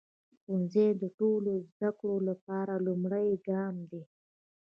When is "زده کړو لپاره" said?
1.71-2.73